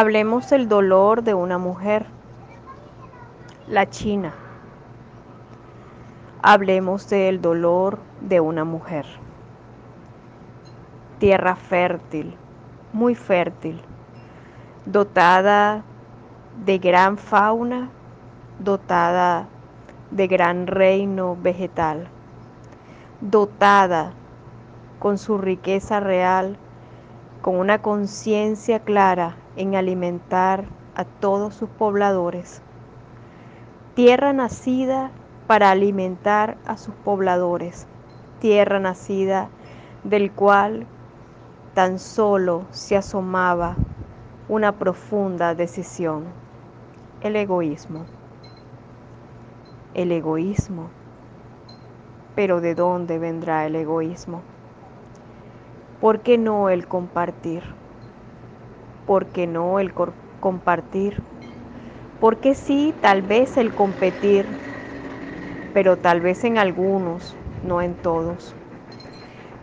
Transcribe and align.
Hablemos 0.00 0.48
del 0.48 0.68
dolor 0.68 1.24
de 1.24 1.34
una 1.34 1.58
mujer, 1.58 2.06
la 3.66 3.90
China. 3.90 4.32
Hablemos 6.40 7.10
del 7.10 7.40
dolor 7.42 7.98
de 8.20 8.38
una 8.38 8.62
mujer. 8.62 9.06
Tierra 11.18 11.56
fértil, 11.56 12.36
muy 12.92 13.16
fértil, 13.16 13.80
dotada 14.86 15.82
de 16.64 16.78
gran 16.78 17.18
fauna, 17.18 17.90
dotada 18.60 19.48
de 20.12 20.28
gran 20.28 20.68
reino 20.68 21.36
vegetal, 21.42 22.06
dotada 23.20 24.12
con 25.00 25.18
su 25.18 25.38
riqueza 25.38 25.98
real, 25.98 26.56
con 27.42 27.56
una 27.56 27.82
conciencia 27.82 28.78
clara 28.78 29.34
en 29.58 29.74
alimentar 29.74 30.66
a 30.94 31.04
todos 31.04 31.52
sus 31.52 31.68
pobladores. 31.68 32.62
Tierra 33.94 34.32
nacida 34.32 35.10
para 35.48 35.72
alimentar 35.72 36.56
a 36.64 36.76
sus 36.76 36.94
pobladores. 36.94 37.88
Tierra 38.38 38.78
nacida 38.78 39.48
del 40.04 40.30
cual 40.30 40.86
tan 41.74 41.98
solo 41.98 42.66
se 42.70 42.96
asomaba 42.96 43.74
una 44.48 44.78
profunda 44.78 45.56
decisión, 45.56 46.24
el 47.20 47.34
egoísmo. 47.34 48.06
El 49.92 50.12
egoísmo. 50.12 50.88
Pero 52.36 52.60
¿de 52.60 52.76
dónde 52.76 53.18
vendrá 53.18 53.66
el 53.66 53.74
egoísmo? 53.74 54.42
¿Por 56.00 56.20
qué 56.20 56.38
no 56.38 56.68
el 56.68 56.86
compartir? 56.86 57.77
¿Por 59.08 59.28
qué 59.28 59.46
no 59.46 59.80
el 59.80 59.94
compartir? 60.38 61.22
Porque 62.20 62.54
sí, 62.54 62.94
tal 63.00 63.22
vez 63.22 63.56
el 63.56 63.72
competir, 63.72 64.46
pero 65.72 65.96
tal 65.96 66.20
vez 66.20 66.44
en 66.44 66.58
algunos, 66.58 67.34
no 67.62 67.80
en 67.80 67.94
todos. 67.94 68.54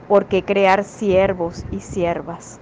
¿Por 0.08 0.26
qué 0.26 0.44
crear 0.44 0.84
siervos 0.84 1.64
y 1.70 1.82
siervas? 1.82 2.60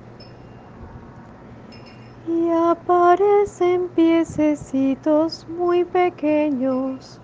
Y 2.27 2.49
aparecen 2.49 3.87
piececitos 3.95 5.47
muy 5.47 5.85
pequeños. 5.85 7.21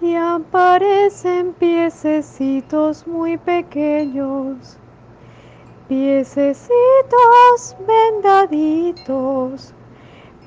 Y 0.00 0.14
aparecen 0.14 1.52
piececitos 1.54 3.08
muy 3.08 3.38
pequeños 3.38 4.81
Piececitos 5.92 7.76
vendaditos, 7.86 9.74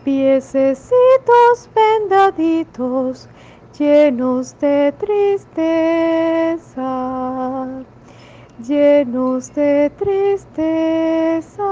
piececitos 0.03 1.69
vendaditos, 1.75 3.29
llenos 3.77 4.57
de 4.59 4.91
tristeza, 4.97 6.81
llenos 8.67 9.53
de 9.53 9.91
tristeza. 9.99 11.63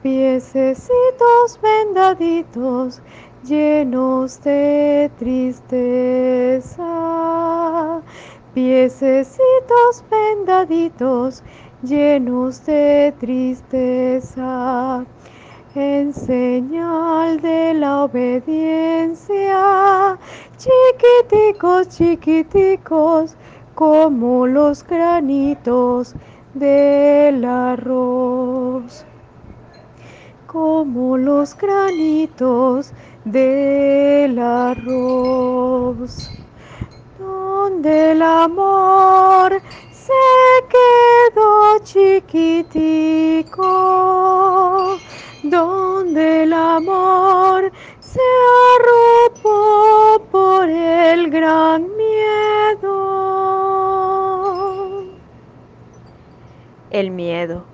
Piececitos 0.00 1.58
vendaditos, 1.60 3.02
llenos 3.42 4.40
de 4.44 5.10
tristeza. 5.18 6.86
Piececitos 8.54 10.04
vendaditos, 10.10 11.42
llenos 11.82 12.64
de 12.66 13.14
tristeza, 13.18 15.04
en 15.74 16.12
señal 16.12 17.40
de 17.40 17.74
la 17.74 18.04
obediencia, 18.04 19.58
chiquiticos, 20.56 21.88
chiquiticos, 21.88 23.36
como 23.74 24.46
los 24.46 24.86
granitos 24.86 26.14
del 26.54 27.44
arroz, 27.44 29.06
como 30.46 31.16
los 31.16 31.56
granitos 31.56 32.92
del 33.24 34.38
arroz, 34.38 36.30
donde 37.18 38.12
el 38.12 38.22
amor 38.22 39.62
se 39.92 40.12
chiquitico, 42.00 43.62
donde 45.42 46.44
el 46.44 46.52
amor 46.52 47.72
se 47.98 48.20
arropó 48.78 50.22
por 50.30 50.68
el 50.68 51.30
gran 51.30 51.86
miedo. 51.96 53.20
El 56.90 57.10
miedo. 57.10 57.64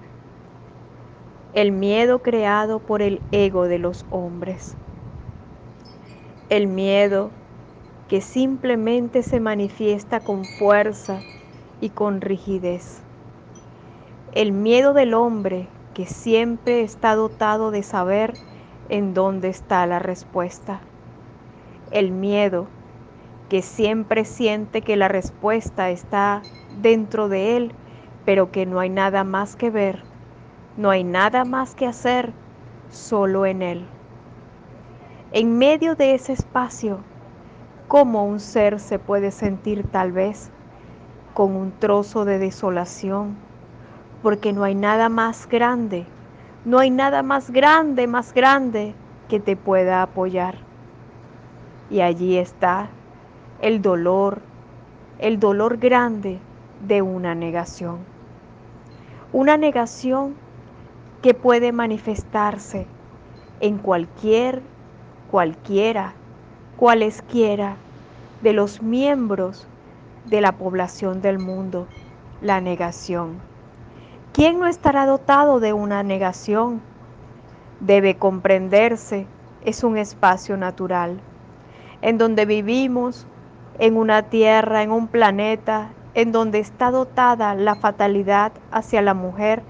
El 1.55 1.73
miedo 1.73 2.23
creado 2.23 2.79
por 2.81 3.03
el 3.03 3.21
ego 3.33 3.65
de 3.65 3.79
los 3.79 4.05
hombres. 4.11 4.77
El 6.51 6.67
miedo 6.67 7.31
que 8.09 8.21
simplemente 8.21 9.23
se 9.23 9.41
manifiesta 9.41 10.21
con 10.21 10.45
fuerza 10.45 11.23
y 11.81 11.89
con 11.91 12.21
rigidez. 12.21 13.06
El 14.37 14.53
miedo 14.53 14.93
del 14.93 15.15
hombre 15.15 15.67
que 15.95 16.05
siempre 16.05 16.83
está 16.83 17.15
dotado 17.15 17.71
de 17.71 17.83
saber 17.83 18.35
en 18.91 19.15
dónde 19.15 19.49
está 19.49 19.87
la 19.87 19.99
respuesta. 19.99 20.81
El 21.91 22.11
miedo 22.11 22.67
que 23.49 23.63
siempre 23.63 24.27
siente 24.27 24.83
que 24.83 24.97
la 24.97 25.09
respuesta 25.09 25.89
está 25.89 26.43
dentro 26.83 27.31
de 27.31 27.57
él, 27.57 27.73
pero 28.27 28.53
que 28.53 28.67
no 28.67 28.79
hay 28.79 28.91
nada 28.91 29.25
más 29.25 29.57
que 29.57 29.71
ver, 29.71 30.03
no 30.77 30.91
hay 30.91 31.03
nada 31.03 31.47
más 31.47 31.75
que 31.75 31.87
hacer, 31.87 32.35
solo 32.91 33.47
en 33.47 33.63
él. 33.63 33.87
En 35.33 35.57
medio 35.57 35.95
de 35.95 36.15
ese 36.15 36.35
espacio, 36.35 36.99
¿cómo 37.89 38.27
un 38.27 38.41
ser 38.41 38.81
se 38.81 38.99
puede 38.99 39.31
sentir 39.31 39.85
tal 39.85 40.13
vez 40.13 40.51
con 41.33 41.57
un 41.57 41.73
trozo 41.73 42.27
de 42.27 42.39
desolación, 42.39 43.46
porque 44.27 44.53
no 44.53 44.65
hay 44.65 44.75
nada 44.75 45.09
más 45.09 45.49
grande, 45.49 46.05
no 46.65 46.81
hay 46.81 46.91
nada 46.91 47.23
más 47.23 47.49
grande, 47.49 48.09
más 48.09 48.35
grande 48.35 48.93
que 49.29 49.39
te 49.39 49.55
pueda 49.55 50.03
apoyar. 50.03 50.57
Y 51.91 52.01
allí 52.01 52.37
está 52.37 52.89
el 53.63 53.81
dolor, 53.83 54.43
el 55.21 55.39
dolor 55.39 55.77
grande 55.77 56.41
de 56.89 57.03
una 57.03 57.37
negación. 57.37 57.99
Una 59.33 59.57
negación 59.57 60.35
que 61.23 61.33
puede 61.33 61.71
manifestarse 61.71 62.89
en 63.61 63.79
cualquier, 63.79 64.61
cualquiera, 65.31 66.15
cualesquiera 66.77 67.77
de 68.43 68.55
los 68.55 68.83
miembros 68.83 69.69
de 70.25 70.41
la 70.41 70.51
población 70.51 71.23
del 71.23 71.39
mundo, 71.39 71.87
la 72.41 72.61
negación. 72.61 73.55
¿Quién 74.37 74.61
no 74.61 74.67
estará 74.67 75.07
dotado 75.07 75.61
de 75.61 75.73
una 75.73 76.03
negación? 76.03 76.83
Debe 77.81 78.17
comprenderse, 78.19 79.27
es 79.65 79.83
un 79.83 79.97
espacio 79.97 80.59
natural, 80.59 81.21
en 82.03 82.19
donde 82.19 82.45
vivimos, 82.45 83.27
en 83.79 83.97
una 83.97 84.25
tierra, 84.25 84.83
en 84.83 84.93
un 84.93 85.09
planeta, 85.09 85.89
en 86.13 86.33
donde 86.33 86.59
está 86.59 86.91
dotada 86.91 87.55
la 87.55 87.77
fatalidad 87.77 88.53
hacia 88.71 89.01
la 89.01 89.15
mujer 89.15 89.63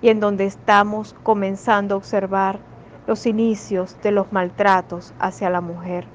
y 0.00 0.08
en 0.08 0.20
donde 0.20 0.46
estamos 0.46 1.14
comenzando 1.22 1.94
a 1.94 1.98
observar 1.98 2.60
los 3.06 3.26
inicios 3.26 3.98
de 4.02 4.12
los 4.12 4.32
maltratos 4.32 5.12
hacia 5.18 5.50
la 5.50 5.60
mujer. 5.60 6.06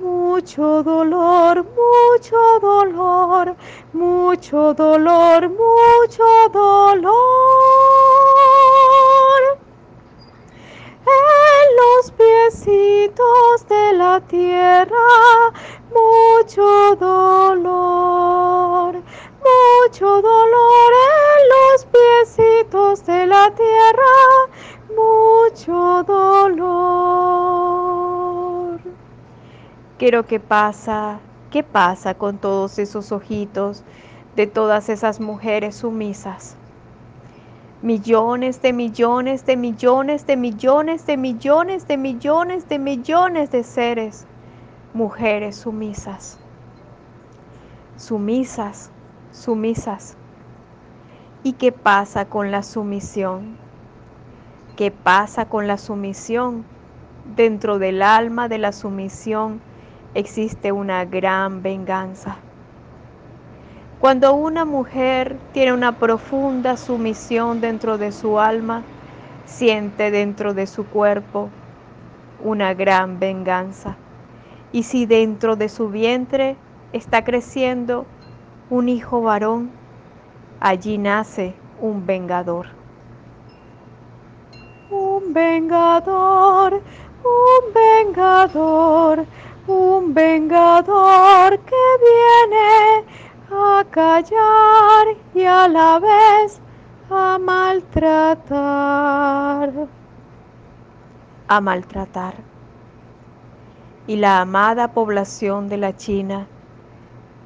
Mucho 0.00 0.82
dolor, 0.82 1.62
mucho 1.76 2.58
dolor, 2.58 3.54
mucho 3.92 4.72
dolor, 4.72 5.50
mucho 5.50 6.24
dolor. 6.54 7.20
En 11.04 11.76
los 11.80 12.10
piecitos 12.12 13.68
de 13.68 13.92
la 13.92 14.20
tierra, 14.26 15.52
mucho 15.92 16.96
dolor, 16.96 18.94
mucho 19.44 20.22
dolor 20.22 20.92
en 21.10 21.48
los 21.54 21.84
piecitos 21.92 23.04
de 23.04 23.26
la 23.26 23.50
tierra, 23.54 24.48
mucho 24.96 26.02
dolor. 26.04 27.50
Quiero 30.00 30.26
que 30.26 30.40
pasa, 30.40 31.20
¿qué 31.50 31.62
pasa 31.62 32.14
con 32.14 32.38
todos 32.38 32.78
esos 32.78 33.12
ojitos 33.12 33.82
de 34.34 34.46
todas 34.46 34.88
esas 34.88 35.20
mujeres 35.20 35.76
sumisas? 35.76 36.56
millones 37.82 38.62
de 38.62 38.72
millones 38.72 39.44
de 39.44 39.58
millones 39.58 40.26
de 40.26 40.38
millones 40.38 41.04
de 41.04 41.18
millones 41.18 41.86
de 41.86 41.98
millones 41.98 42.66
de 42.66 42.78
millones 42.78 43.50
de 43.50 43.62
seres, 43.62 44.24
mujeres 44.94 45.56
sumisas, 45.56 46.38
sumisas, 47.98 48.90
sumisas. 49.32 50.16
¿Y 51.42 51.52
qué 51.52 51.72
pasa 51.72 52.24
con 52.24 52.50
la 52.50 52.62
sumisión? 52.62 53.58
¿Qué 54.78 54.90
pasa 54.90 55.44
con 55.44 55.66
la 55.66 55.76
sumisión? 55.76 56.64
Dentro 57.36 57.78
del 57.78 58.00
alma 58.00 58.48
de 58.48 58.56
la 58.56 58.72
sumisión 58.72 59.60
existe 60.14 60.72
una 60.72 61.04
gran 61.04 61.62
venganza. 61.62 62.36
Cuando 64.00 64.34
una 64.34 64.64
mujer 64.64 65.36
tiene 65.52 65.72
una 65.72 65.98
profunda 65.98 66.76
sumisión 66.76 67.60
dentro 67.60 67.98
de 67.98 68.12
su 68.12 68.38
alma, 68.38 68.82
siente 69.44 70.10
dentro 70.10 70.54
de 70.54 70.66
su 70.66 70.86
cuerpo 70.86 71.50
una 72.42 72.72
gran 72.72 73.18
venganza. 73.18 73.96
Y 74.72 74.84
si 74.84 75.04
dentro 75.04 75.56
de 75.56 75.68
su 75.68 75.90
vientre 75.90 76.56
está 76.92 77.24
creciendo 77.24 78.06
un 78.70 78.88
hijo 78.88 79.20
varón, 79.20 79.70
allí 80.60 80.96
nace 80.96 81.54
un 81.80 82.06
vengador. 82.06 82.68
Un 84.90 85.32
vengador, 85.32 86.74
un 86.74 87.74
vengador, 87.74 89.26
un 89.66 90.14
vengador 90.14 91.58
que 91.60 91.76
viene 92.08 93.04
a 93.50 93.84
callar 93.90 95.16
y 95.34 95.44
a 95.44 95.68
la 95.68 95.98
vez 95.98 96.60
a 97.10 97.38
maltratar. 97.38 98.48
A 101.48 101.60
maltratar. 101.60 102.34
Y 104.06 104.16
la 104.16 104.40
amada 104.40 104.92
población 104.92 105.68
de 105.68 105.76
la 105.76 105.96
China 105.96 106.46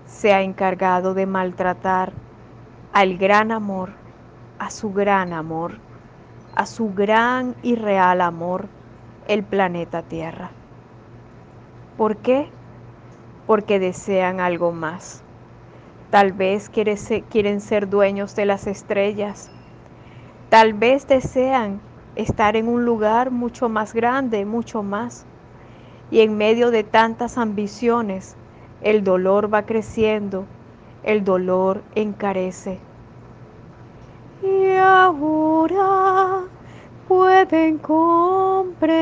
se 0.07 0.33
ha 0.33 0.43
encargado 0.43 1.15
de 1.15 1.27
maltratar 1.27 2.13
al 2.93 3.19
gran 3.19 3.51
amor, 3.51 3.91
a 4.59 4.71
su 4.71 4.93
gran 4.93 5.33
amor, 5.33 5.79
a 6.55 6.67
su 6.67 6.95
gran 6.95 7.57
y 7.63 7.75
real 7.75 8.21
amor, 8.21 8.69
el 9.27 9.43
planeta 9.43 10.03
Tierra. 10.03 10.51
¿Por 11.97 12.17
qué? 12.17 12.49
Porque 13.47 13.79
desean 13.79 14.41
algo 14.41 14.73
más 14.73 15.25
Tal 16.15 16.33
vez 16.33 16.71
quieren 16.71 17.61
ser 17.61 17.89
dueños 17.89 18.37
de 18.37 18.47
las 18.47 18.69
estrellas. 18.69 19.51
Tal 20.49 20.73
vez 20.73 21.09
desean 21.09 21.81
estar 22.15 22.55
en 22.55 22.69
un 22.69 22.85
lugar 22.85 23.33
mucho 23.33 23.69
más 23.69 23.93
grande, 23.93 24.45
mucho 24.45 24.85
más. 24.85 25.27
Y 26.13 26.21
en 26.21 26.37
medio 26.37 26.71
de 26.71 26.85
tantas 26.85 27.37
ambiciones, 27.37 28.37
el 28.81 29.03
dolor 29.03 29.53
va 29.53 29.63
creciendo, 29.63 30.47
el 31.03 31.25
dolor 31.25 31.83
encarece. 31.97 32.79
Y 34.41 34.77
ahora 34.77 36.43
pueden 37.09 37.79
comprender 37.79 38.95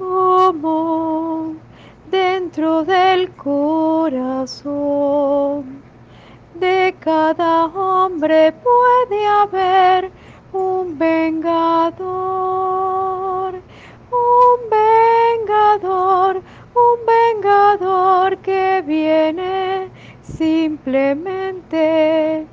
cómo 0.00 1.54
dentro 2.10 2.82
del 2.84 3.30
corazón 3.32 4.72
de 6.58 6.94
cada 7.00 7.66
hombre 7.66 8.52
puede 8.52 9.26
haber 9.26 10.10
un 10.54 10.98
vengador, 10.98 12.00
un 14.10 14.70
vengador, 14.70 16.40
un 16.74 17.06
vengador 17.06 18.38
que 18.38 18.82
viene 18.86 19.90
simplemente 20.22 22.46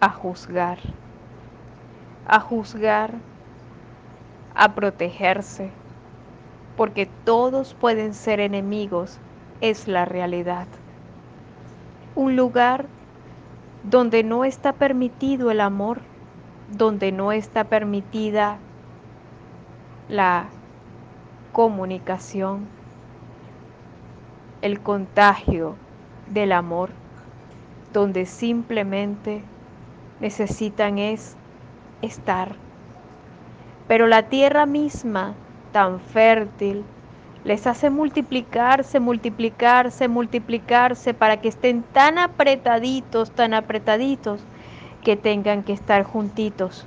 a 0.00 0.10
juzgar, 0.10 0.78
a 2.26 2.38
juzgar, 2.38 3.14
a 4.54 4.74
protegerse 4.74 5.70
porque 6.78 7.06
todos 7.24 7.74
pueden 7.74 8.14
ser 8.14 8.38
enemigos, 8.38 9.18
es 9.60 9.88
la 9.88 10.04
realidad. 10.04 10.68
Un 12.14 12.36
lugar 12.36 12.86
donde 13.82 14.22
no 14.22 14.44
está 14.44 14.72
permitido 14.72 15.50
el 15.50 15.60
amor, 15.60 16.02
donde 16.70 17.10
no 17.10 17.32
está 17.32 17.64
permitida 17.64 18.58
la 20.08 20.46
comunicación, 21.52 22.68
el 24.62 24.78
contagio 24.78 25.74
del 26.30 26.52
amor, 26.52 26.90
donde 27.92 28.24
simplemente 28.24 29.42
necesitan 30.20 30.98
es 30.98 31.36
estar. 32.02 32.54
Pero 33.88 34.06
la 34.06 34.28
tierra 34.28 34.64
misma 34.64 35.34
tan 35.78 36.00
fértil, 36.00 36.82
les 37.44 37.64
hace 37.68 37.88
multiplicarse, 37.88 38.98
multiplicarse, 38.98 40.08
multiplicarse 40.08 41.14
para 41.14 41.40
que 41.40 41.50
estén 41.50 41.84
tan 41.92 42.18
apretaditos, 42.18 43.30
tan 43.30 43.54
apretaditos, 43.54 44.40
que 45.04 45.16
tengan 45.16 45.62
que 45.62 45.72
estar 45.72 46.02
juntitos. 46.02 46.84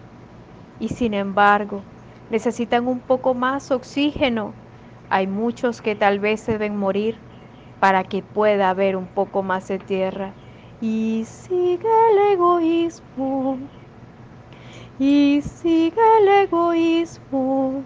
Y 0.82 0.90
sin 0.90 1.14
embargo, 1.14 1.84
necesitan 2.30 2.86
un 2.86 3.00
poco 3.00 3.34
más 3.34 3.72
oxígeno. 3.72 4.52
Hay 5.10 5.26
muchos 5.26 5.82
que 5.82 5.96
tal 5.96 6.20
vez 6.20 6.46
deben 6.46 6.76
morir 6.76 7.16
para 7.80 8.04
que 8.04 8.22
pueda 8.22 8.72
haber 8.72 8.98
un 8.98 9.08
poco 9.08 9.42
más 9.42 9.70
de 9.70 9.80
tierra. 9.80 10.34
Y 10.82 11.24
sigue 11.26 11.88
el 12.12 12.34
egoísmo. 12.34 13.58
Y 15.00 15.42
sigue 15.44 16.02
el 16.20 16.28
egoísmo 16.28 17.86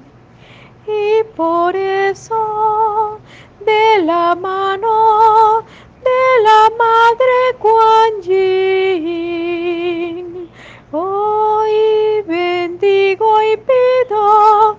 y 0.87 1.23
por 1.35 1.75
eso 1.75 3.19
de 3.65 4.03
la 4.03 4.35
mano 4.35 5.63
de 6.03 6.43
la 6.43 6.69
madre 6.77 7.55
Kuan 7.59 8.21
Yin, 8.21 10.47
hoy 10.91 12.21
bendigo 12.27 13.41
y 13.41 13.57
pido 13.57 14.77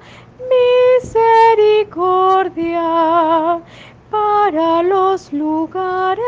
misericordia 1.02 3.60
para 4.10 4.82
los 4.82 5.32
lugares 5.32 6.22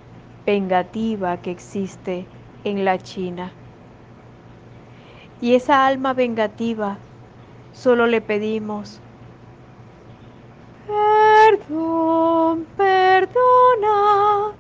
vengativa 0.44 1.36
que 1.38 1.52
existe 1.52 2.26
en 2.64 2.84
la 2.84 2.98
China. 2.98 3.52
Y 5.40 5.54
esa 5.54 5.86
alma 5.86 6.12
vengativa 6.12 6.98
solo 7.72 8.06
le 8.06 8.20
pedimos 8.20 9.00
Perdón, 11.46 12.66
perdona, 12.76 14.52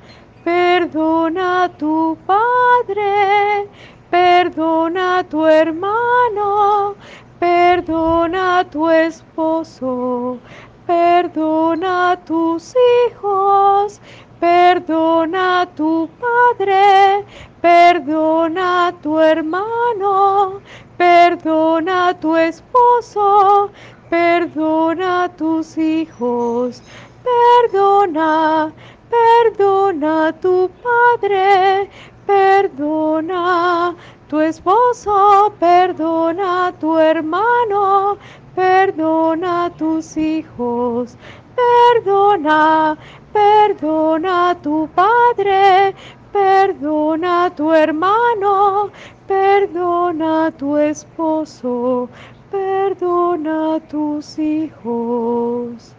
perdona 0.44 1.64
a 1.64 1.68
tu 1.68 2.16
padre, 2.24 3.66
perdona 4.08 5.18
a 5.18 5.24
tu 5.24 5.44
hermano, 5.46 6.94
perdona 7.40 8.60
a 8.60 8.64
tu 8.70 8.88
esposo, 8.88 10.38
perdona 10.86 12.12
a 12.12 12.16
tus 12.24 12.72
hijos, 12.76 14.00
perdona 14.38 15.62
a 15.62 15.66
tu 15.66 16.08
padre, 16.20 17.24
perdona 17.60 18.86
a 18.86 18.92
tu 18.92 19.18
hermano, 19.18 20.60
perdona 20.96 22.10
a 22.10 22.14
tu 22.14 22.36
esposo, 22.36 23.72
perdona 24.10 25.24
a 25.24 25.28
tus 25.28 25.76
hijos, 25.76 26.82
perdona, 27.24 28.72
perdona 29.10 30.28
a 30.28 30.32
tu 30.32 30.70
padre, 30.82 31.88
perdona 32.26 33.94
tu 34.28 34.40
esposo, 34.40 35.50
perdona 35.58 36.68
a 36.68 36.72
tu 36.72 36.98
hermano, 36.98 38.18
perdona 38.54 39.66
a 39.66 39.70
tus 39.70 40.16
hijos, 40.16 41.16
perdona, 41.56 42.96
perdona 43.32 44.50
a 44.50 44.54
tu 44.54 44.88
padre, 44.94 45.94
perdona 46.32 47.46
a 47.46 47.50
tu 47.50 47.72
hermano, 47.72 48.90
perdona 49.28 50.46
a 50.46 50.50
tu 50.50 50.76
esposo, 50.76 52.08
perdona 52.50 53.80
tus 53.88 54.38
hijos. 54.38 55.94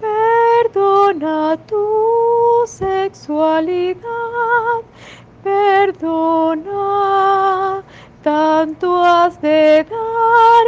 Perdona 0.00 1.56
tu 1.66 2.64
sexualidad, 2.66 4.00
perdona, 5.42 6.84
tanto 8.22 9.02
has 9.02 9.36
de 9.38 9.84
dar, 9.84 10.66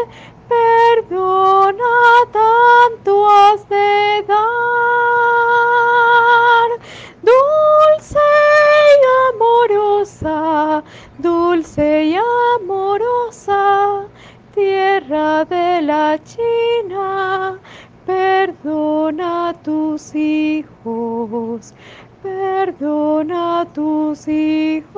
perdona 22.65 23.63
a 23.63 23.65
tus 23.65 24.29
hijos, 24.29 24.95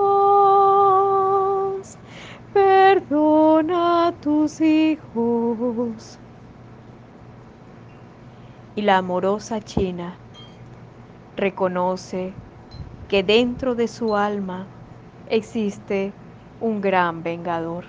perdona 2.53 4.09
a 4.09 4.13
tus 4.13 4.61
hijos. 4.61 6.19
Y 8.77 8.83
la 8.83 8.99
amorosa 8.99 9.61
China 9.61 10.15
reconoce 11.39 12.35
que 13.09 13.23
dentro 13.23 13.75
de 13.75 13.89
su 13.89 14.15
alma 14.15 14.67
existe 15.31 16.13
un 16.61 16.83
gran 16.83 17.23
vengador. 17.23 17.87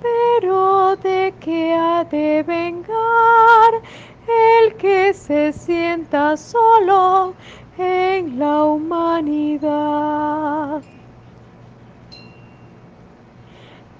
Pero 0.00 0.96
de 0.96 1.34
qué 1.38 1.74
ha 1.74 2.04
de 2.04 2.42
vengar 2.44 3.74
el 4.26 4.74
que 4.76 5.12
se 5.12 5.52
sienta 5.52 6.36
solo 6.36 7.34
en 7.78 8.38
la 8.38 8.64
humanidad. 8.64 9.74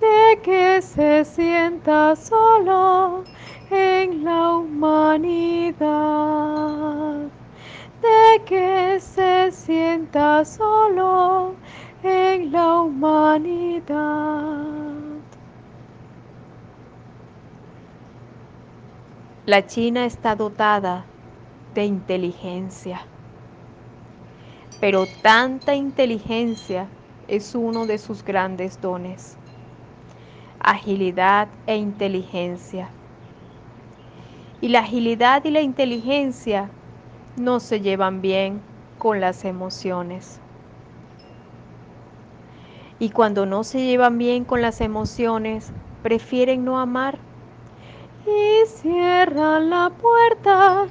De 0.00 0.40
que 0.42 0.82
se 0.82 1.24
sienta 1.24 2.14
solo 2.16 3.24
en 3.70 4.24
la 4.24 4.52
humanidad. 4.56 5.80
De 8.02 8.42
que 8.44 8.98
se 9.00 9.50
sienta 9.50 10.44
solo 10.44 11.54
en 12.02 12.52
la 12.52 12.80
humanidad. 12.82 14.34
La 19.46 19.66
China 19.66 20.06
está 20.06 20.36
dotada 20.36 21.04
de 21.74 21.84
inteligencia, 21.84 23.06
pero 24.80 25.06
tanta 25.06 25.74
inteligencia 25.74 26.88
es 27.28 27.54
uno 27.54 27.86
de 27.86 27.98
sus 27.98 28.24
grandes 28.24 28.80
dones. 28.80 29.36
Agilidad 30.60 31.48
e 31.66 31.76
inteligencia. 31.76 32.88
Y 34.60 34.68
la 34.68 34.80
agilidad 34.80 35.44
y 35.44 35.50
la 35.50 35.60
inteligencia 35.60 36.70
no 37.36 37.60
se 37.60 37.80
llevan 37.80 38.22
bien 38.22 38.60
con 38.98 39.20
las 39.20 39.44
emociones. 39.44 40.40
Y 42.98 43.10
cuando 43.10 43.44
no 43.44 43.64
se 43.64 43.84
llevan 43.84 44.18
bien 44.18 44.44
con 44.44 44.62
las 44.62 44.80
emociones, 44.80 45.72
prefieren 46.02 46.64
no 46.64 46.78
amar 46.78 47.18
y 48.26 48.66
cierran 48.66 49.68
la 49.68 49.90
puerta 49.90 50.86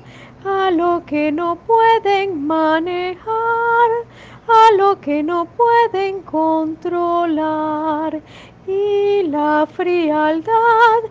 a 0.46 0.72
lo 0.72 1.04
que 1.06 1.32
no 1.32 1.56
pueden 1.56 2.46
manejar, 2.46 3.90
a 4.48 4.72
lo 4.76 5.00
que 5.00 5.24
no 5.24 5.46
pueden 5.46 6.22
controlar. 6.24 8.22
Y 8.68 9.24
la 9.24 9.66
frialdad 9.72 11.02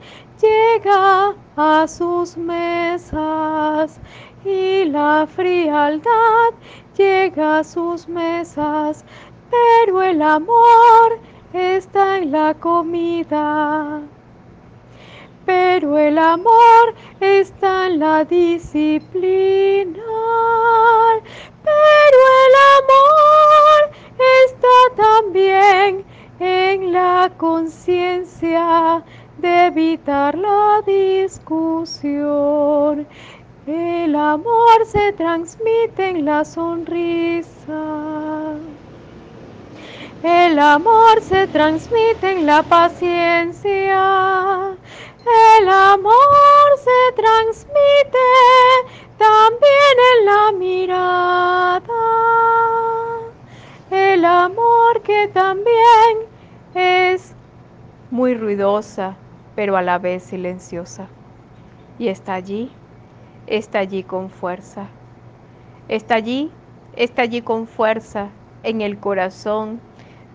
llega 0.40 1.34
a 1.56 1.86
sus 1.88 2.36
mesas. 2.36 4.00
Y 4.44 4.84
la 4.86 5.26
frialdad 5.26 6.52
llega 6.96 7.58
a 7.58 7.64
sus 7.64 8.08
mesas. 8.08 9.04
Pero 9.50 10.02
el 10.02 10.20
amor 10.22 11.18
está 11.52 12.18
en 12.18 12.32
la 12.32 12.54
comida 12.54 14.02
pero 15.44 15.99
el 15.99 16.18
amor 16.18 16.94
está 17.20 17.87
en 17.87 17.99
la 17.99 18.25
disciplina. 18.25 20.02
Pero 21.64 22.18
el 22.44 22.54
amor 22.78 23.90
está 24.44 24.76
también 24.96 26.04
en 26.40 26.92
la 26.92 27.30
conciencia 27.37 29.02
de 29.38 29.66
evitar 29.66 30.37
la 30.37 30.82
discusión. 30.87 32.22
El 33.66 34.16
amor 34.16 34.87
se 34.87 35.12
transmite 35.12 36.08
en 36.11 36.25
la 36.25 36.44
sonrisa. 36.44 37.52
El 40.22 40.58
amor 40.58 41.20
se 41.20 41.46
transmite 41.49 42.32
en 42.32 42.46
la 42.46 42.62
paciencia. 42.62 44.02
El 45.24 45.68
amor 45.68 46.14
se 46.78 47.12
transmite 47.14 48.18
también 49.16 49.96
en 50.18 50.26
la 50.26 50.52
mirada. 50.58 51.82
El 53.88 54.24
amor 54.24 55.00
que 55.02 55.28
también 55.28 56.26
es 56.74 57.36
muy 58.10 58.34
ruidosa, 58.34 59.14
pero 59.54 59.76
a 59.76 59.82
la 59.82 59.98
vez 59.98 60.24
silenciosa. 60.24 61.06
Y 62.00 62.08
está 62.08 62.34
allí, 62.34 62.72
está 63.46 63.78
allí 63.78 64.02
con 64.02 64.28
fuerza. 64.28 64.88
Está 65.86 66.16
allí, 66.16 66.50
está 66.96 67.22
allí 67.22 67.42
con 67.42 67.68
fuerza 67.68 68.30
en 68.64 68.80
el 68.80 68.98
corazón 68.98 69.80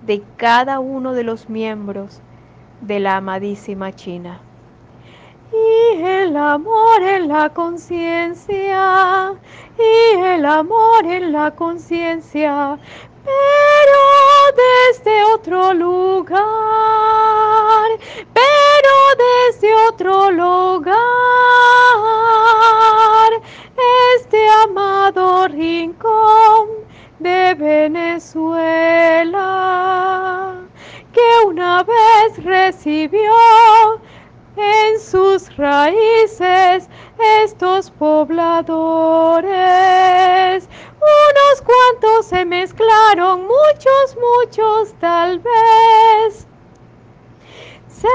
de 0.06 0.24
cada 0.38 0.80
uno 0.80 1.12
de 1.12 1.24
los 1.24 1.50
miembros 1.50 2.22
de 2.80 3.02
la 3.02 3.18
amadísima 3.18 3.92
China 3.94 4.40
y 5.52 6.02
el 6.02 6.36
amor 6.36 7.02
en 7.02 7.28
la 7.28 7.50
conciencia, 7.50 9.34
y 9.78 10.16
el 10.18 10.46
amor 10.46 11.06
en 11.06 11.32
la 11.32 11.52
conciencia, 11.52 12.78
pero 13.24 14.00
desde 14.56 15.24
otro 15.34 15.74
lugar, 15.74 16.42
pero 18.34 18.94
desde 19.18 19.74
otro 19.88 20.32
lugar, 20.32 20.98
este 24.16 24.50
amado 24.64 25.48
rincón 25.48 26.70
de 27.20 27.54
Venezuela, 27.56 28.56
que 31.14 31.46
una 31.46 31.84
vez 31.84 32.44
recibió 32.44 33.34
en 34.58 35.00
sus 35.00 35.56
raíces 35.58 36.90
estos 37.44 37.92
pobladores. 37.92 39.48
Unos 41.00 41.62
cuantos 41.62 42.26
se 42.26 42.44
mezclaron, 42.46 43.44
muchos, 43.44 44.18
muchos 44.18 44.94
tal 45.00 45.40
vez. 45.40 46.48
Se 47.88 48.08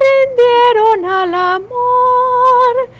rindieron 0.00 1.04
al 1.04 1.34
amor 1.34 2.90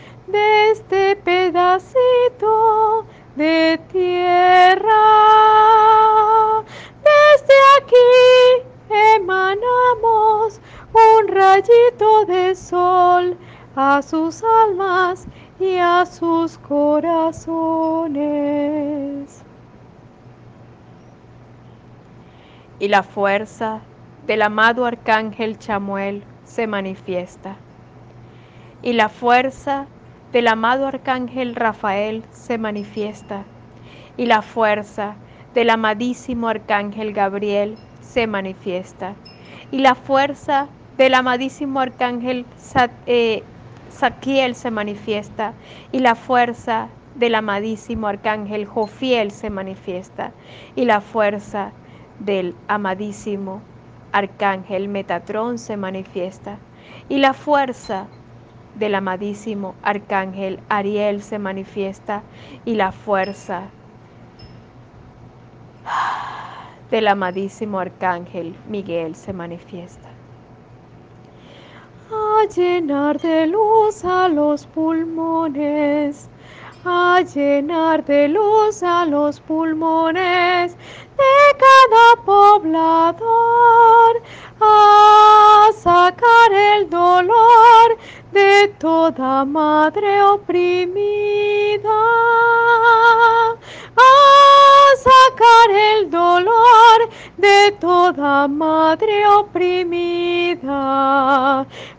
Y 22.81 22.87
la 22.87 23.03
fuerza 23.03 23.81
del 24.25 24.41
amado 24.41 24.87
arcángel 24.87 25.59
Chamuel 25.59 26.23
se 26.45 26.65
manifiesta. 26.65 27.57
Y 28.81 28.93
la 28.93 29.07
fuerza 29.07 29.85
del 30.31 30.47
amado 30.47 30.87
arcángel 30.87 31.53
Rafael 31.53 32.23
se 32.31 32.57
manifiesta. 32.57 33.43
Y 34.17 34.25
la 34.25 34.41
fuerza 34.41 35.13
del 35.53 35.69
amadísimo 35.69 36.47
arcángel 36.47 37.13
Gabriel 37.13 37.77
se 38.01 38.25
manifiesta. 38.25 39.13
Y 39.69 39.77
la 39.77 39.93
fuerza 39.93 40.67
del 40.97 41.13
amadísimo 41.13 41.81
arcángel 41.81 42.47
eh, 43.05 43.43
Saquiel 43.91 44.55
se 44.55 44.71
manifiesta. 44.71 45.53
Y 45.91 45.99
la 45.99 46.15
fuerza 46.15 46.87
del 47.13 47.35
amadísimo 47.35 48.07
arcángel 48.07 48.65
Jofiel 48.65 49.29
se 49.29 49.51
manifiesta. 49.51 50.31
Y 50.75 50.85
la 50.85 50.99
fuerza 50.99 51.73
del 52.25 52.55
amadísimo 52.67 53.61
arcángel 54.11 54.87
Metatrón 54.87 55.57
se 55.57 55.77
manifiesta. 55.77 56.57
Y 57.09 57.17
la 57.17 57.33
fuerza 57.33 58.07
del 58.75 58.95
amadísimo 58.95 59.75
arcángel 59.83 60.59
Ariel 60.69 61.21
se 61.21 61.39
manifiesta. 61.39 62.23
Y 62.65 62.75
la 62.75 62.91
fuerza 62.91 63.63
del 66.89 67.07
amadísimo 67.07 67.79
arcángel 67.79 68.55
Miguel 68.67 69.15
se 69.15 69.33
manifiesta. 69.33 70.09
A 72.11 72.45
llenar 72.53 73.19
de 73.21 73.47
luz 73.47 74.03
a 74.03 74.27
los 74.27 74.65
pulmones, 74.67 76.29
a 76.85 77.21
llenar 77.21 78.03
de 78.05 78.27
luz 78.27 78.81
a 78.83 79.05
los 79.05 79.39
pulmones 79.39 80.75
de 81.17 81.55
cada 81.59 82.15
poblador, 82.25 84.21
a 84.59 85.69
sacar 85.77 86.51
el 86.51 86.89
dolor 86.89 87.97
de 88.31 88.73
toda 88.79 89.45
madre 89.45 90.23
oprimida, 90.23 91.89
a 93.97 94.11
sacar 94.97 95.69
el 95.69 96.09
dolor 96.09 97.09
de 97.37 97.71
toda 97.79 98.47
madre 98.47 99.27
oprimida, 99.27 100.69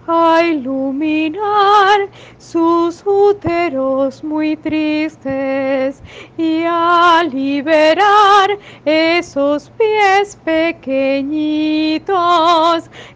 a 0.07 0.42
iluminar 0.42 2.09
sus 2.38 3.02
úteros 3.07 4.23
muy 4.25 4.57
tristes 4.57 6.02
y 6.37 6.64
a 6.66 7.23
liberar 7.31 8.59
esos 8.85 9.71
pies 9.71 10.37
pequeñitos 10.45 12.03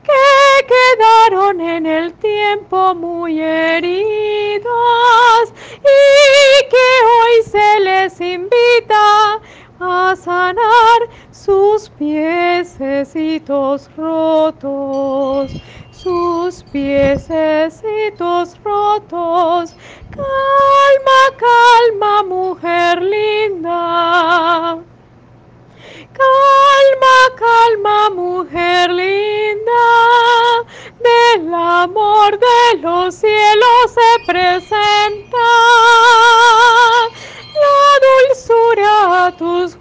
que 0.02 0.66
quedaron 0.66 1.60
en 1.60 1.84
el 1.86 2.12
tiempo 2.14 2.94
muy 2.94 3.40
heridos 3.40 4.66
y 5.80 6.68
que 6.70 6.76
hoy 7.06 7.42
se 7.44 7.80
les 7.80 8.20
invita 8.20 9.40
a 9.80 10.14
sanar 10.16 11.08
sus 11.30 11.88
piececitos 11.90 13.88
rotos, 13.96 15.52
sus 16.06 16.62
piececitos 16.70 18.56
rotos. 18.62 19.74
Calma, 20.10 21.20
calma, 21.36 22.22
mujer 22.22 23.02
linda. 23.02 24.78
Calma, 26.22 27.16
calma, 27.36 28.10
mujer 28.10 28.90
linda, 28.90 29.82
del 31.00 31.52
amor 31.52 32.38
de 32.38 32.78
los 32.82 33.16
cielos 33.16 33.90
se 33.92 34.26
presenta 34.26 35.48
la 37.64 37.80
dulzura 38.06 39.26
a 39.26 39.36
tus 39.36 39.74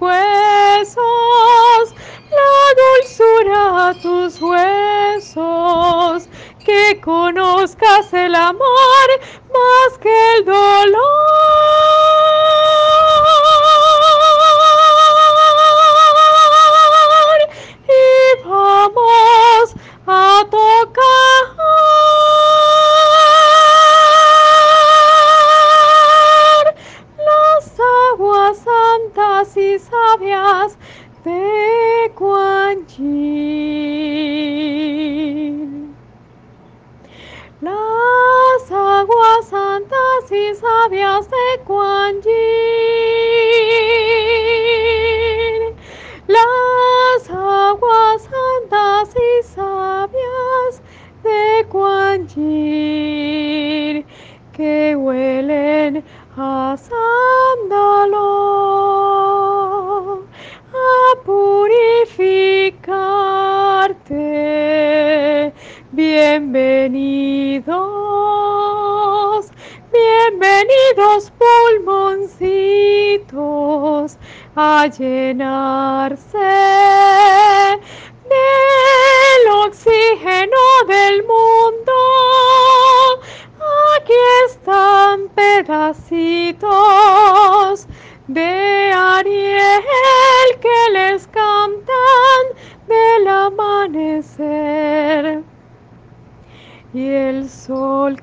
છે 74.89 75.14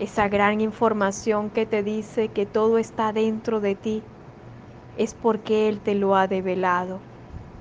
Esa 0.00 0.26
gran 0.26 0.60
información 0.60 1.50
que 1.50 1.64
te 1.64 1.84
dice 1.84 2.26
que 2.26 2.44
todo 2.46 2.76
está 2.76 3.12
dentro 3.12 3.60
de 3.60 3.76
ti 3.76 4.02
es 4.98 5.14
porque 5.14 5.68
Él 5.68 5.78
te 5.78 5.94
lo 5.94 6.16
ha 6.16 6.26
develado, 6.26 6.98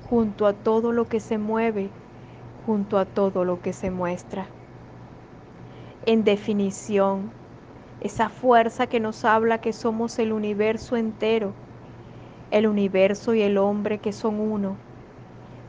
junto 0.10 0.48
a 0.48 0.54
todo 0.54 0.92
lo 0.92 1.06
que 1.06 1.20
se 1.20 1.38
mueve, 1.38 1.92
junto 2.66 2.98
a 2.98 3.06
todo 3.06 3.46
lo 3.46 3.62
que 3.62 3.74
se 3.74 3.92
muestra. 3.92 4.48
En 6.06 6.24
definición, 6.24 7.32
esa 8.02 8.30
fuerza 8.30 8.88
que 8.88 9.00
nos 9.00 9.26
habla 9.26 9.60
que 9.60 9.74
somos 9.74 10.20
el 10.20 10.34
universo 10.34 10.96
entero, 10.96 11.54
el 12.52 12.68
universo 12.68 13.34
y 13.34 13.42
el 13.42 13.58
hombre 13.58 14.00
que 14.00 14.14
son 14.14 14.40
uno, 14.40 14.78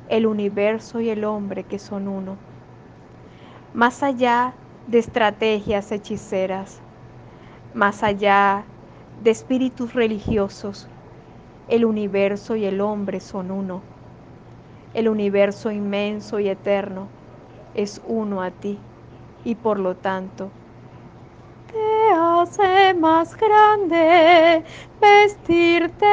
el 0.09 0.27
universo 0.27 1.01
y 1.01 1.11
el 1.11 1.25
hombre 1.25 1.65
que 1.65 1.79
son 1.79 2.09
uno. 2.09 2.37
Más 3.75 4.03
allá 4.03 4.55
de 4.89 4.99
estrategias 4.99 5.91
hechiceras, 5.93 6.81
más 7.75 8.03
allá 8.03 8.65
de 9.23 9.31
espíritus 9.31 9.95
religiosos, 9.95 10.89
el 11.69 11.85
universo 11.85 12.57
y 12.57 12.65
el 12.65 12.81
hombre 12.81 13.21
son 13.21 13.51
uno. 13.51 13.96
El 14.95 15.09
universo 15.09 15.71
inmenso 15.71 16.41
y 16.41 16.49
eterno 16.49 17.09
es 17.75 18.01
uno 18.07 18.43
a 18.43 18.51
ti 18.51 18.79
y 19.45 19.55
por 19.55 19.79
lo 19.79 19.95
tanto 19.95 20.51
te 21.71 22.13
hace 22.15 22.95
más 22.95 23.37
grande 23.37 24.65
vestirte 25.01 26.07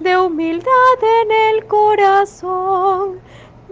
de 0.00 0.16
humildad 0.18 0.98
en 1.22 1.56
el 1.56 1.66
corazón, 1.66 3.20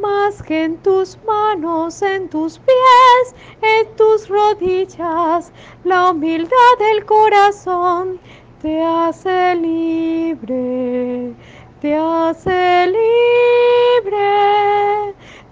más 0.01 0.43
que 0.43 0.65
en 0.65 0.77
tus 0.79 1.19
manos, 1.27 2.03
en 2.03 2.29
tus 2.29 2.59
pies, 2.59 3.35
en 3.63 3.97
tus 3.97 4.29
rodillas, 4.29 5.53
la 5.85 6.11
humildad 6.11 6.75
del 6.79 7.05
corazón 7.07 8.21
te 8.61 8.83
hace 8.83 9.55
libre, 9.57 11.33
te 11.81 11.95
hace 11.95 12.87
libre, 12.89 14.17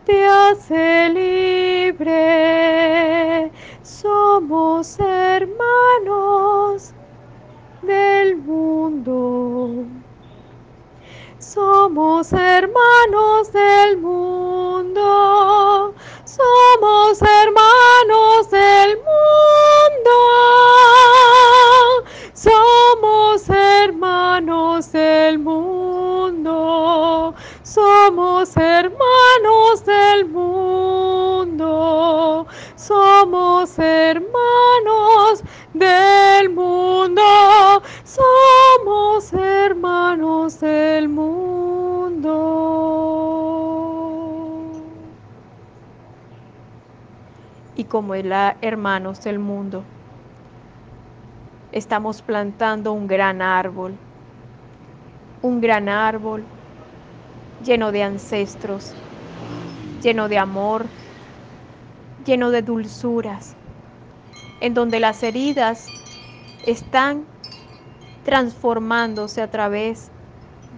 te 0.05 0.27
hace 0.27 1.09
libre. 1.11 2.13
Somos 3.83 4.99
hermanos 4.99 6.93
del 7.83 8.37
mundo. 8.39 9.85
Somos 11.39 12.33
hermanos 12.33 13.53
del 13.53 13.99
mundo. 13.99 15.95
Somos 16.25 17.23
hermanos 17.23 18.51
del 18.51 18.97
mundo. 18.97 20.13
Somos 22.35 23.49
hermanos 23.49 24.91
del 24.91 25.39
mundo. 25.39 25.76
Somos 28.17 28.57
hermanos 28.57 29.85
del 29.85 30.25
mundo. 30.31 31.67
Somos 32.75 33.79
hermanos 33.79 35.45
del 35.75 36.49
mundo. 36.49 37.23
Somos 38.05 39.35
hermanos 39.35 40.59
del 40.61 41.11
mundo. 41.11 42.33
Y 47.77 47.85
como 47.85 48.15
hermanos 48.15 49.23
del 49.25 49.39
mundo, 49.39 49.83
estamos 51.71 52.23
plantando 52.23 52.95
un 52.95 53.07
gran 53.07 53.43
árbol, 53.43 53.93
un 55.43 55.61
gran 55.61 55.91
árbol 55.91 56.47
lleno 57.65 57.93
de 57.93 58.03
ancestros, 58.03 58.95
lleno 60.03 60.29
de 60.29 60.39
amor, 60.39 60.87
lleno 62.25 62.51
de 62.51 62.63
dulzuras, 62.63 63.55
en 64.61 64.75
donde 64.75 65.01
las 65.01 65.23
heridas 65.23 65.91
están 66.67 67.25
transformándose 68.25 69.41
a 69.41 69.51
través 69.51 70.11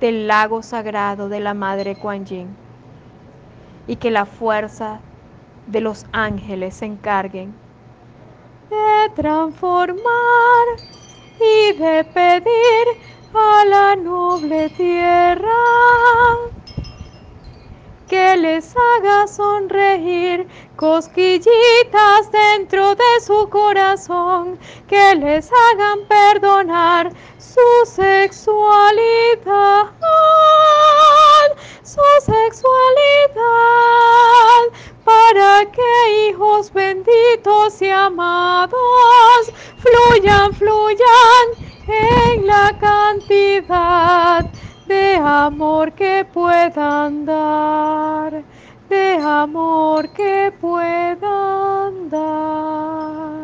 del 0.00 0.28
lago 0.28 0.62
sagrado 0.62 1.28
de 1.28 1.40
la 1.40 1.54
Madre 1.54 1.96
Kuan 1.96 2.24
Yin 2.26 2.48
y 3.86 3.96
que 3.96 4.10
la 4.10 4.26
fuerza 4.26 5.00
de 5.66 5.80
los 5.80 6.06
ángeles 6.12 6.74
se 6.74 6.86
encarguen 6.86 7.52
de 8.70 9.10
transformar 9.14 9.98
y 11.40 11.72
de 11.78 12.04
pedir 12.04 12.86
a 13.34 13.64
la 13.64 13.96
noble 13.96 14.68
tierra 14.70 15.48
que 18.08 18.36
les 18.36 18.74
haga 18.74 19.26
sonreír, 19.26 20.46
cosquillitas 20.76 22.32
dentro 22.32 22.94
de 22.94 23.20
su 23.20 23.48
corazón, 23.50 24.58
que 24.88 25.14
les 25.14 25.50
hagan 25.52 26.06
perdonar 26.08 27.12
su 27.36 27.60
sexualidad, 27.84 29.90
su 31.82 32.00
sexualidad, 32.20 33.42
para 35.04 35.70
que 35.70 36.30
hijos 36.30 36.72
benditos 36.72 37.82
y 37.82 37.90
amados 37.90 39.52
fluyan, 39.78 40.54
fluyan 40.54 41.46
en 41.86 42.46
la 42.46 42.74
cantidad 42.78 44.46
de 44.88 45.16
amor 45.16 45.92
que 45.92 46.26
puedan 46.32 47.26
dar, 47.26 48.42
de 48.88 49.18
amor 49.22 50.08
que 50.08 50.50
puedan 50.58 52.08
dar. 52.08 53.38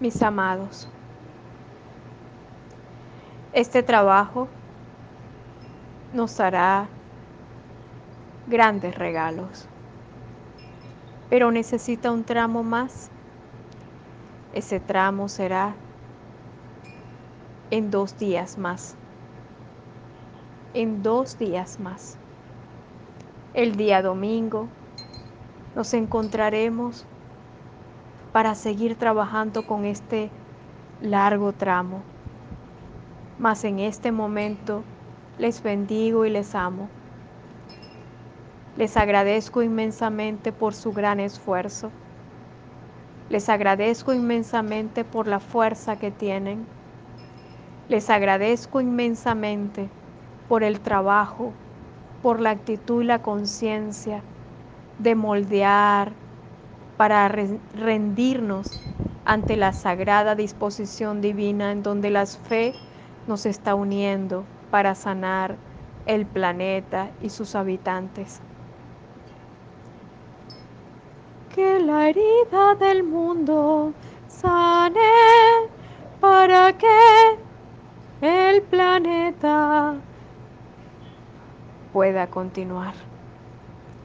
Mis 0.00 0.22
amados, 0.22 0.88
este 3.52 3.82
trabajo 3.82 4.48
nos 6.14 6.40
hará 6.40 6.95
grandes 8.46 8.94
regalos, 8.96 9.68
pero 11.28 11.50
necesita 11.50 12.12
un 12.12 12.24
tramo 12.24 12.62
más. 12.62 13.10
Ese 14.52 14.80
tramo 14.80 15.28
será 15.28 15.74
en 17.70 17.90
dos 17.90 18.18
días 18.18 18.58
más. 18.58 18.94
En 20.72 21.02
dos 21.02 21.38
días 21.38 21.80
más. 21.80 22.16
El 23.54 23.76
día 23.76 24.02
domingo 24.02 24.68
nos 25.74 25.92
encontraremos 25.94 27.04
para 28.32 28.54
seguir 28.54 28.96
trabajando 28.96 29.66
con 29.66 29.84
este 29.84 30.30
largo 31.00 31.52
tramo. 31.52 32.02
Mas 33.38 33.64
en 33.64 33.78
este 33.78 34.12
momento 34.12 34.82
les 35.38 35.62
bendigo 35.62 36.24
y 36.24 36.30
les 36.30 36.54
amo. 36.54 36.88
Les 38.76 38.98
agradezco 38.98 39.62
inmensamente 39.62 40.52
por 40.52 40.74
su 40.74 40.92
gran 40.92 41.18
esfuerzo. 41.18 41.90
Les 43.30 43.48
agradezco 43.48 44.12
inmensamente 44.12 45.02
por 45.02 45.26
la 45.26 45.40
fuerza 45.40 45.98
que 45.98 46.10
tienen. 46.10 46.66
Les 47.88 48.10
agradezco 48.10 48.82
inmensamente 48.82 49.88
por 50.46 50.62
el 50.62 50.80
trabajo, 50.80 51.52
por 52.20 52.40
la 52.40 52.50
actitud 52.50 53.02
y 53.02 53.06
la 53.06 53.22
conciencia 53.22 54.22
de 54.98 55.14
moldear 55.14 56.12
para 56.98 57.28
rendirnos 57.28 58.82
ante 59.24 59.56
la 59.56 59.72
sagrada 59.72 60.34
disposición 60.34 61.22
divina 61.22 61.72
en 61.72 61.82
donde 61.82 62.10
la 62.10 62.26
fe 62.26 62.74
nos 63.26 63.46
está 63.46 63.74
uniendo 63.74 64.44
para 64.70 64.94
sanar 64.94 65.56
el 66.04 66.26
planeta 66.26 67.10
y 67.22 67.30
sus 67.30 67.54
habitantes. 67.54 68.42
Que 71.56 71.80
la 71.80 72.10
herida 72.10 72.74
del 72.74 73.02
mundo 73.02 73.94
sane 74.28 75.00
para 76.20 76.76
que 76.76 77.38
el 78.20 78.60
planeta 78.60 79.94
pueda 81.94 82.26
continuar. 82.26 82.92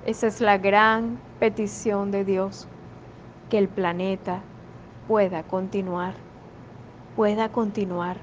Esa 0.06 0.28
es 0.28 0.40
la 0.40 0.58
gran 0.60 1.20
petición 1.42 2.10
de 2.10 2.24
Dios, 2.24 2.70
que 3.50 3.58
el 3.58 3.68
planeta 3.68 4.40
pueda 5.10 5.44
continuar, 5.44 6.14
pueda 7.18 7.50
continuar, 7.50 8.16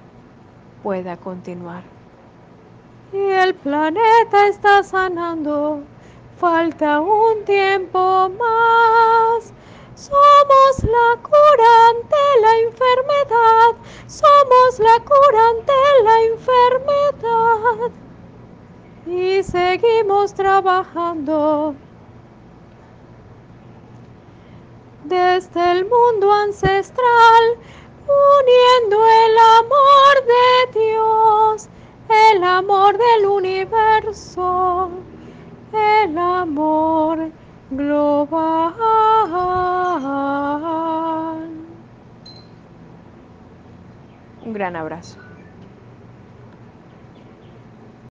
pueda 0.83 1.19
continuar. 1.19 1.83
Y 3.13 3.19
el 3.19 3.55
planeta 3.55 4.49
está 4.49 4.83
sanando, 4.83 5.83
falta 6.39 7.01
un 7.01 7.45
tiempo 7.45 8.31
más. 8.39 9.53
Somos 9.95 10.85
la 10.85 11.21
cura 11.21 11.71
ante 11.91 12.17
la 12.41 12.53
enfermedad, 12.69 13.71
somos 14.07 14.79
la 14.79 14.99
cura 15.05 15.49
ante 15.51 15.73
la 16.05 16.23
enfermedad 16.33 17.91
y 19.07 19.43
seguimos 19.43 20.33
trabajando. 20.35 21.75
Desde 25.05 25.73
el 25.73 25.87
mundo 25.87 26.33
ancestral, 26.33 27.59
uniendo 28.07 28.97
el 29.25 29.39
amor 29.59 30.15
de 30.35 30.81
Dios, 30.81 31.69
el 32.33 32.45
amor 32.45 32.97
del 32.97 33.27
universo, 33.27 34.91
el 35.73 36.19
amor 36.19 37.33
global. 37.71 38.75
Un 44.41 44.53
gran 44.53 44.77
abrazo. 44.77 45.28